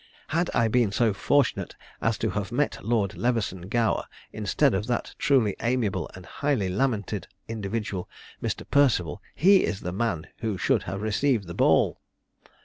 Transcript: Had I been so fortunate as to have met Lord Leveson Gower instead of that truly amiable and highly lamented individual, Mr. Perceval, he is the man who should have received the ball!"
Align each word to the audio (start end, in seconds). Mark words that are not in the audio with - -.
Had 0.29 0.49
I 0.55 0.67
been 0.67 0.91
so 0.91 1.13
fortunate 1.13 1.75
as 2.01 2.17
to 2.17 2.31
have 2.31 2.51
met 2.51 2.83
Lord 2.83 3.15
Leveson 3.15 3.67
Gower 3.69 4.05
instead 4.33 4.73
of 4.73 4.87
that 4.87 5.13
truly 5.19 5.55
amiable 5.59 6.09
and 6.15 6.25
highly 6.25 6.69
lamented 6.69 7.27
individual, 7.47 8.09
Mr. 8.41 8.65
Perceval, 8.71 9.21
he 9.35 9.63
is 9.63 9.81
the 9.81 9.91
man 9.93 10.25
who 10.39 10.57
should 10.57 10.81
have 10.89 11.03
received 11.03 11.45
the 11.45 11.53
ball!" 11.53 12.01